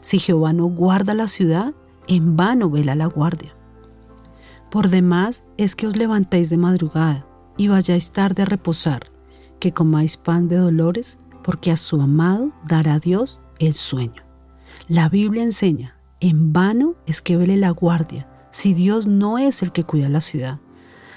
Si 0.00 0.18
Jehová 0.18 0.52
no 0.52 0.66
guarda 0.66 1.14
la 1.14 1.28
ciudad, 1.28 1.74
en 2.06 2.36
vano 2.36 2.70
vela 2.70 2.94
la 2.94 3.06
guardia. 3.06 3.54
Por 4.70 4.88
demás 4.88 5.42
es 5.56 5.74
que 5.74 5.86
os 5.86 5.96
levantéis 5.96 6.50
de 6.50 6.56
madrugada 6.56 7.26
y 7.56 7.68
vayáis 7.68 8.12
tarde 8.12 8.42
a 8.42 8.46
reposar, 8.46 9.10
que 9.58 9.72
comáis 9.72 10.16
pan 10.16 10.48
de 10.48 10.56
dolores, 10.56 11.18
porque 11.42 11.70
a 11.70 11.76
su 11.76 12.00
amado 12.00 12.52
dará 12.66 12.98
Dios 12.98 13.40
el 13.58 13.74
sueño. 13.74 14.22
La 14.88 15.08
Biblia 15.08 15.42
enseña, 15.42 15.96
en 16.20 16.52
vano 16.52 16.94
es 17.06 17.20
que 17.20 17.36
vele 17.36 17.56
la 17.56 17.70
guardia, 17.70 18.28
si 18.50 18.74
Dios 18.74 19.06
no 19.06 19.38
es 19.38 19.62
el 19.62 19.72
que 19.72 19.84
cuida 19.84 20.08
la 20.08 20.20
ciudad. 20.20 20.58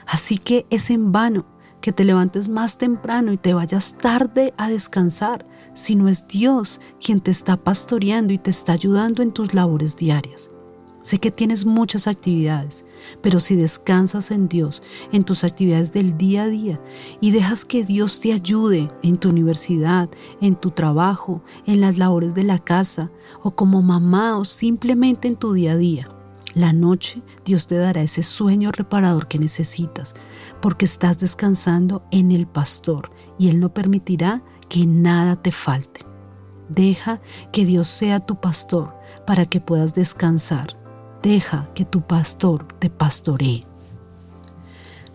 Así 0.05 0.37
que 0.37 0.65
es 0.69 0.89
en 0.89 1.11
vano 1.11 1.45
que 1.83 1.91
te 1.91 2.05
levantes 2.05 2.47
más 2.47 2.77
temprano 2.77 3.33
y 3.33 3.37
te 3.37 3.53
vayas 3.53 3.97
tarde 3.97 4.53
a 4.55 4.69
descansar, 4.69 5.45
si 5.73 5.95
no 5.95 6.07
es 6.07 6.25
Dios 6.29 6.79
quien 7.05 7.19
te 7.19 7.29
está 7.29 7.57
pastoreando 7.57 8.31
y 8.31 8.37
te 8.37 8.51
está 8.51 8.71
ayudando 8.71 9.21
en 9.21 9.33
tus 9.33 9.53
labores 9.53 9.97
diarias. 9.97 10.49
Sé 11.01 11.19
que 11.19 11.29
tienes 11.29 11.65
muchas 11.65 12.07
actividades, 12.07 12.85
pero 13.21 13.41
si 13.41 13.57
descansas 13.57 14.31
en 14.31 14.47
Dios, 14.47 14.81
en 15.11 15.25
tus 15.25 15.43
actividades 15.43 15.91
del 15.91 16.17
día 16.17 16.43
a 16.43 16.47
día, 16.47 16.79
y 17.19 17.31
dejas 17.31 17.65
que 17.65 17.83
Dios 17.83 18.21
te 18.21 18.31
ayude 18.31 18.87
en 19.01 19.17
tu 19.17 19.27
universidad, 19.27 20.09
en 20.39 20.55
tu 20.55 20.71
trabajo, 20.71 21.43
en 21.65 21.81
las 21.81 21.97
labores 21.97 22.33
de 22.33 22.45
la 22.45 22.59
casa, 22.59 23.11
o 23.41 23.51
como 23.51 23.81
mamá, 23.81 24.37
o 24.37 24.45
simplemente 24.45 25.27
en 25.27 25.35
tu 25.35 25.51
día 25.51 25.73
a 25.73 25.77
día, 25.77 26.07
la 26.55 26.73
noche 26.73 27.21
Dios 27.45 27.67
te 27.67 27.77
dará 27.77 28.01
ese 28.01 28.23
sueño 28.23 28.71
reparador 28.71 29.27
que 29.27 29.39
necesitas, 29.39 30.15
porque 30.61 30.85
estás 30.85 31.19
descansando 31.19 32.03
en 32.11 32.31
el 32.31 32.47
pastor 32.47 33.11
y 33.37 33.49
Él 33.49 33.59
no 33.59 33.73
permitirá 33.73 34.43
que 34.69 34.85
nada 34.85 35.35
te 35.35 35.51
falte. 35.51 36.05
Deja 36.69 37.21
que 37.51 37.65
Dios 37.65 37.87
sea 37.87 38.19
tu 38.19 38.39
pastor 38.39 38.95
para 39.27 39.45
que 39.45 39.59
puedas 39.59 39.93
descansar. 39.93 40.77
Deja 41.21 41.69
que 41.73 41.85
tu 41.85 42.01
pastor 42.01 42.67
te 42.79 42.89
pastoree. 42.89 43.65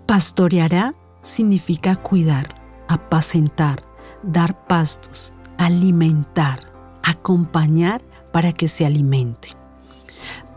Pastoreará 0.06 0.94
significa 1.22 1.96
cuidar, 1.96 2.48
apacentar, 2.88 3.84
dar 4.22 4.66
pastos, 4.66 5.34
alimentar, 5.58 6.72
acompañar 7.02 8.02
para 8.32 8.52
que 8.52 8.68
se 8.68 8.86
alimente. 8.86 9.56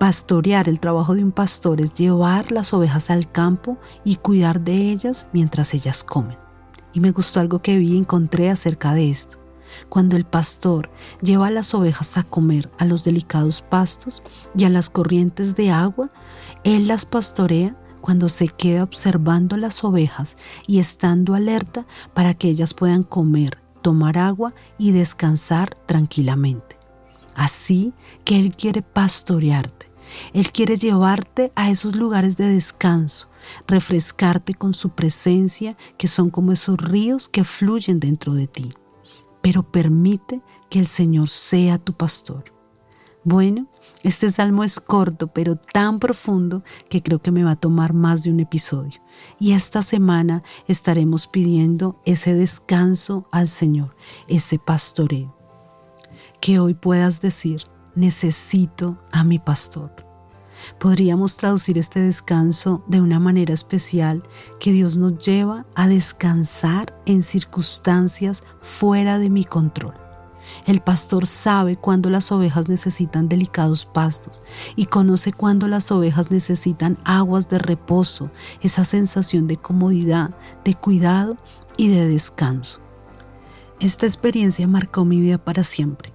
Pastorear, 0.01 0.67
el 0.67 0.79
trabajo 0.79 1.13
de 1.13 1.24
un 1.24 1.31
pastor 1.31 1.79
es 1.79 1.93
llevar 1.93 2.51
las 2.51 2.74
ovejas 2.74 3.12
al 3.12 3.31
campo 3.31 3.77
y 4.03 4.15
cuidar 4.15 4.60
de 4.62 4.89
ellas 4.89 5.27
mientras 5.31 5.75
ellas 5.75 6.03
comen. 6.03 6.39
Y 6.91 7.00
me 7.01 7.12
gustó 7.12 7.39
algo 7.39 7.62
que 7.62 7.77
vi 7.77 7.93
y 7.93 7.98
encontré 7.98 8.50
acerca 8.50 8.96
de 8.96 9.12
esto. 9.12 9.38
Cuando 9.89 10.17
el 10.17 10.25
pastor 10.25 10.89
lleva 11.22 11.46
a 11.46 11.51
las 11.51 11.75
ovejas 11.75 12.17
a 12.17 12.24
comer 12.24 12.72
a 12.79 12.86
los 12.86 13.03
delicados 13.03 13.62
pastos 13.62 14.24
y 14.58 14.63
a 14.63 14.70
las 14.70 14.89
corrientes 14.89 15.53
de 15.53 15.70
agua, 15.70 16.10
él 16.63 16.88
las 16.88 17.05
pastorea 17.05 17.77
cuando 18.01 18.27
se 18.27 18.48
queda 18.48 18.81
observando 18.81 19.55
las 19.55 19.84
ovejas 19.84 20.36
y 20.65 20.79
estando 20.79 21.36
alerta 21.36 21.86
para 22.15 22.34
que 22.34 22.50
ellas 22.50 22.74
puedan 22.74 23.03
comer, 23.03 23.60
tomar 23.84 24.17
agua 24.17 24.55
y 24.79 24.93
descansar 24.93 25.75
tranquilamente. 25.86 26.79
Así 27.35 27.94
que 28.25 28.40
Él 28.40 28.55
quiere 28.57 28.81
pastorearte 28.81 29.91
él 30.33 30.51
quiere 30.51 30.77
llevarte 30.77 31.51
a 31.55 31.69
esos 31.69 31.95
lugares 31.95 32.37
de 32.37 32.47
descanso, 32.47 33.29
refrescarte 33.67 34.53
con 34.53 34.74
su 34.74 34.89
presencia, 34.89 35.77
que 35.97 36.07
son 36.07 36.29
como 36.29 36.51
esos 36.51 36.77
ríos 36.77 37.27
que 37.29 37.43
fluyen 37.43 38.00
dentro 38.00 38.33
de 38.33 38.47
ti. 38.47 38.74
Pero 39.41 39.63
permite 39.63 40.41
que 40.69 40.79
el 40.79 40.87
Señor 40.87 41.29
sea 41.29 41.77
tu 41.77 41.93
pastor. 41.93 42.45
Bueno, 43.24 43.67
este 44.01 44.31
salmo 44.31 44.63
es 44.63 44.79
corto, 44.79 45.27
pero 45.27 45.55
tan 45.55 46.00
profundo 46.00 46.63
que 46.89 47.03
creo 47.03 47.21
que 47.21 47.31
me 47.31 47.43
va 47.43 47.51
a 47.51 47.55
tomar 47.55 47.93
más 47.93 48.24
de 48.24 48.31
un 48.31 48.39
episodio. 48.39 49.00
Y 49.39 49.51
esta 49.51 49.83
semana 49.83 50.41
estaremos 50.67 51.27
pidiendo 51.27 52.01
ese 52.05 52.33
descanso 52.33 53.27
al 53.31 53.47
Señor, 53.47 53.95
ese 54.27 54.57
pastoreo. 54.57 55.35
Que 56.39 56.59
hoy 56.59 56.74
puedas 56.74 57.21
decir, 57.21 57.65
necesito 57.93 58.97
a 59.11 59.24
mi 59.24 59.37
pastor. 59.37 60.00
Podríamos 60.79 61.37
traducir 61.37 61.77
este 61.77 62.00
descanso 62.00 62.83
de 62.87 63.01
una 63.01 63.19
manera 63.19 63.53
especial 63.53 64.24
que 64.59 64.71
Dios 64.71 64.97
nos 64.97 65.17
lleva 65.17 65.65
a 65.75 65.87
descansar 65.87 66.95
en 67.05 67.24
circunstancias 67.24 68.43
fuera 68.61 69.19
de 69.19 69.29
mi 69.29 69.43
control. 69.43 69.93
El 70.65 70.81
pastor 70.81 71.27
sabe 71.27 71.77
cuándo 71.77 72.09
las 72.09 72.31
ovejas 72.31 72.67
necesitan 72.67 73.29
delicados 73.29 73.85
pastos 73.85 74.43
y 74.75 74.85
conoce 74.85 75.31
cuándo 75.33 75.67
las 75.67 75.91
ovejas 75.91 76.31
necesitan 76.31 76.97
aguas 77.03 77.47
de 77.47 77.57
reposo, 77.57 78.31
esa 78.61 78.85
sensación 78.85 79.47
de 79.47 79.57
comodidad, 79.57 80.31
de 80.63 80.75
cuidado 80.75 81.37
y 81.77 81.87
de 81.87 82.07
descanso. 82.07 82.81
Esta 83.79 84.05
experiencia 84.05 84.67
marcó 84.67 85.05
mi 85.05 85.19
vida 85.19 85.37
para 85.37 85.63
siempre. 85.63 86.13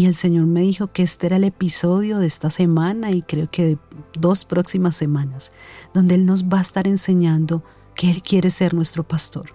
Y 0.00 0.06
el 0.06 0.14
Señor 0.14 0.46
me 0.46 0.62
dijo 0.62 0.90
que 0.90 1.02
este 1.02 1.26
era 1.26 1.36
el 1.36 1.44
episodio 1.44 2.20
de 2.20 2.26
esta 2.26 2.48
semana 2.48 3.10
y 3.10 3.20
creo 3.20 3.50
que 3.50 3.64
de 3.66 3.78
dos 4.18 4.46
próximas 4.46 4.96
semanas, 4.96 5.52
donde 5.92 6.14
Él 6.14 6.24
nos 6.24 6.44
va 6.44 6.56
a 6.56 6.62
estar 6.62 6.88
enseñando 6.88 7.62
que 7.94 8.10
Él 8.10 8.22
quiere 8.22 8.48
ser 8.48 8.72
nuestro 8.72 9.06
pastor, 9.06 9.54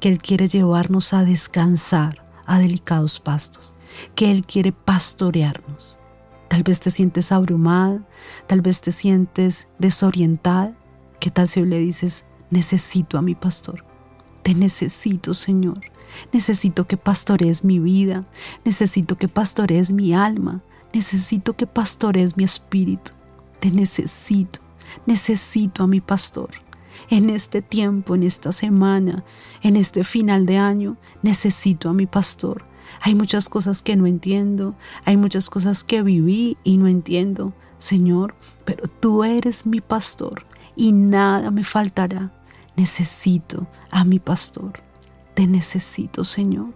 que 0.00 0.08
Él 0.08 0.18
quiere 0.18 0.48
llevarnos 0.48 1.12
a 1.12 1.24
descansar 1.24 2.26
a 2.44 2.58
delicados 2.58 3.20
pastos, 3.20 3.72
que 4.16 4.32
Él 4.32 4.44
quiere 4.44 4.72
pastorearnos. 4.72 5.96
Tal 6.48 6.64
vez 6.64 6.80
te 6.80 6.90
sientes 6.90 7.30
abrumada, 7.30 8.04
tal 8.48 8.62
vez 8.62 8.80
te 8.80 8.90
sientes 8.90 9.68
desorientada. 9.78 10.76
¿Qué 11.20 11.30
tal 11.30 11.46
si 11.46 11.60
hoy 11.60 11.68
le 11.68 11.78
dices, 11.78 12.26
necesito 12.50 13.16
a 13.16 13.22
mi 13.22 13.36
pastor? 13.36 13.84
Te 14.44 14.54
necesito, 14.54 15.32
Señor. 15.32 15.80
Necesito 16.32 16.86
que 16.86 16.98
pastorees 16.98 17.64
mi 17.64 17.78
vida, 17.78 18.24
necesito 18.64 19.16
que 19.16 19.26
pastorees 19.26 19.90
mi 19.90 20.12
alma, 20.12 20.62
necesito 20.92 21.56
que 21.56 21.66
pastorees 21.66 22.36
mi 22.36 22.44
espíritu. 22.44 23.12
Te 23.58 23.70
necesito, 23.70 24.60
necesito 25.06 25.82
a 25.82 25.86
mi 25.86 26.00
pastor. 26.00 26.50
En 27.08 27.30
este 27.30 27.62
tiempo, 27.62 28.14
en 28.14 28.22
esta 28.22 28.52
semana, 28.52 29.24
en 29.62 29.76
este 29.76 30.04
final 30.04 30.44
de 30.44 30.58
año, 30.58 30.98
necesito 31.22 31.88
a 31.88 31.94
mi 31.94 32.06
pastor. 32.06 32.66
Hay 33.00 33.14
muchas 33.14 33.48
cosas 33.48 33.82
que 33.82 33.96
no 33.96 34.06
entiendo, 34.06 34.74
hay 35.06 35.16
muchas 35.16 35.48
cosas 35.48 35.84
que 35.84 36.02
viví 36.02 36.58
y 36.64 36.76
no 36.76 36.86
entiendo, 36.86 37.54
Señor, 37.78 38.34
pero 38.66 38.88
tú 38.88 39.24
eres 39.24 39.64
mi 39.64 39.80
pastor 39.80 40.44
y 40.76 40.92
nada 40.92 41.50
me 41.50 41.64
faltará. 41.64 42.43
Necesito 42.76 43.66
a 43.90 44.04
mi 44.04 44.18
pastor. 44.18 44.72
Te 45.34 45.46
necesito, 45.46 46.24
Señor. 46.24 46.74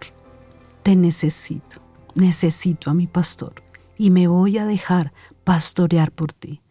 Te 0.83 0.95
necesito. 0.95 1.81
Necesito 2.15 2.89
a 2.89 2.93
mi 2.93 3.07
pastor 3.07 3.63
y 3.97 4.09
me 4.09 4.27
voy 4.27 4.57
a 4.57 4.65
dejar 4.65 5.13
pastorear 5.43 6.11
por 6.11 6.33
ti. 6.33 6.61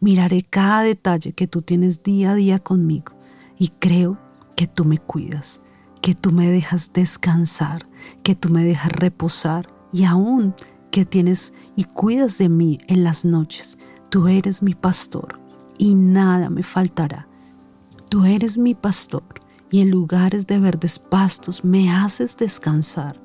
Miraré 0.00 0.42
cada 0.42 0.82
detalle 0.82 1.32
que 1.32 1.46
tú 1.46 1.62
tienes 1.62 2.02
día 2.02 2.30
a 2.30 2.34
día 2.34 2.58
conmigo 2.58 3.12
y 3.58 3.68
creo 3.68 4.18
que 4.54 4.66
tú 4.66 4.84
me 4.84 4.98
cuidas, 4.98 5.60
que 6.00 6.14
tú 6.14 6.32
me 6.32 6.50
dejas 6.50 6.92
descansar, 6.92 7.88
que 8.22 8.34
tú 8.34 8.48
me 8.48 8.64
dejas 8.64 8.92
reposar 8.92 9.68
y 9.92 10.04
aún 10.04 10.54
que 10.90 11.04
tienes 11.04 11.52
y 11.74 11.84
cuidas 11.84 12.38
de 12.38 12.48
mí 12.48 12.78
en 12.86 13.04
las 13.04 13.24
noches. 13.24 13.78
Tú 14.08 14.28
eres 14.28 14.62
mi 14.62 14.74
pastor 14.74 15.40
y 15.78 15.94
nada 15.94 16.48
me 16.50 16.62
faltará. 16.62 17.28
Tú 18.08 18.24
eres 18.24 18.56
mi 18.56 18.74
pastor 18.74 19.24
y 19.68 19.80
en 19.80 19.90
lugares 19.90 20.46
de 20.46 20.58
verdes 20.58 20.98
pastos 20.98 21.64
me 21.64 21.90
haces 21.90 22.36
descansar. 22.36 23.20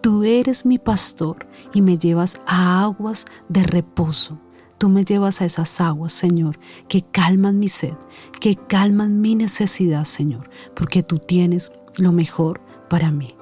Tú 0.00 0.22
eres 0.22 0.64
mi 0.64 0.78
pastor 0.78 1.48
y 1.74 1.82
me 1.82 1.98
llevas 1.98 2.38
a 2.46 2.82
aguas 2.82 3.24
de 3.48 3.64
reposo. 3.64 4.38
Tú 4.78 4.88
me 4.88 5.04
llevas 5.04 5.40
a 5.40 5.44
esas 5.44 5.80
aguas, 5.80 6.12
Señor, 6.12 6.58
que 6.88 7.02
calman 7.02 7.58
mi 7.58 7.68
sed, 7.68 7.94
que 8.40 8.56
calman 8.56 9.20
mi 9.20 9.34
necesidad, 9.34 10.04
Señor, 10.04 10.50
porque 10.74 11.02
tú 11.02 11.18
tienes 11.18 11.72
lo 11.96 12.12
mejor 12.12 12.60
para 12.88 13.10
mí. 13.10 13.34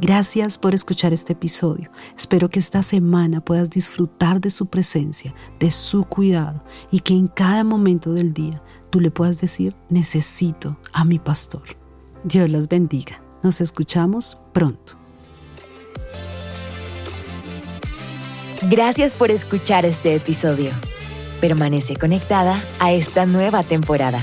Gracias 0.00 0.56
por 0.58 0.74
escuchar 0.74 1.12
este 1.12 1.34
episodio. 1.34 1.90
Espero 2.16 2.48
que 2.48 2.58
esta 2.58 2.82
semana 2.82 3.40
puedas 3.40 3.70
disfrutar 3.70 4.40
de 4.40 4.50
su 4.50 4.66
presencia, 4.66 5.34
de 5.60 5.70
su 5.70 6.04
cuidado 6.04 6.64
y 6.90 7.00
que 7.00 7.14
en 7.14 7.28
cada 7.28 7.62
momento 7.62 8.12
del 8.12 8.32
día 8.32 8.62
tú 8.92 9.00
le 9.00 9.10
puedas 9.10 9.40
decir, 9.40 9.74
necesito 9.88 10.76
a 10.92 11.04
mi 11.06 11.18
pastor. 11.18 11.62
Dios 12.24 12.50
los 12.50 12.68
bendiga. 12.68 13.22
Nos 13.42 13.62
escuchamos 13.62 14.36
pronto. 14.52 14.98
Gracias 18.68 19.14
por 19.14 19.30
escuchar 19.30 19.86
este 19.86 20.14
episodio. 20.14 20.70
Permanece 21.40 21.96
conectada 21.96 22.62
a 22.78 22.92
esta 22.92 23.24
nueva 23.24 23.64
temporada. 23.64 24.20